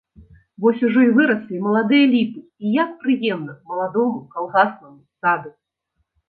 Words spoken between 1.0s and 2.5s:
і выраслі маладыя ліпы